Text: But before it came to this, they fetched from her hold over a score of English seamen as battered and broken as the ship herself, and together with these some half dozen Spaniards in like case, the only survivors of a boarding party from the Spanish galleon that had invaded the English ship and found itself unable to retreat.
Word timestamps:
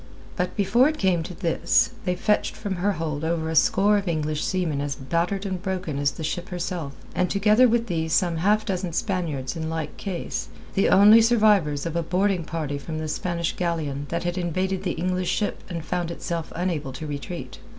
But 0.35 0.55
before 0.57 0.87
it 0.89 0.97
came 0.97 1.21
to 1.21 1.35
this, 1.35 1.91
they 2.05 2.15
fetched 2.15 2.55
from 2.55 2.77
her 2.77 2.93
hold 2.93 3.23
over 3.23 3.51
a 3.51 3.55
score 3.55 3.99
of 3.99 4.07
English 4.07 4.43
seamen 4.43 4.81
as 4.81 4.95
battered 4.95 5.45
and 5.45 5.61
broken 5.61 5.99
as 5.99 6.09
the 6.13 6.23
ship 6.23 6.49
herself, 6.49 6.93
and 7.13 7.29
together 7.29 7.67
with 7.67 7.85
these 7.85 8.11
some 8.11 8.37
half 8.37 8.65
dozen 8.65 8.93
Spaniards 8.93 9.55
in 9.55 9.69
like 9.69 9.95
case, 9.97 10.47
the 10.73 10.89
only 10.89 11.21
survivors 11.21 11.85
of 11.85 11.95
a 11.95 12.01
boarding 12.01 12.45
party 12.45 12.79
from 12.79 12.97
the 12.97 13.07
Spanish 13.07 13.55
galleon 13.55 14.07
that 14.09 14.23
had 14.23 14.39
invaded 14.39 14.81
the 14.81 14.93
English 14.93 15.29
ship 15.29 15.63
and 15.69 15.85
found 15.85 16.09
itself 16.09 16.51
unable 16.55 16.93
to 16.93 17.05
retreat. 17.05 17.59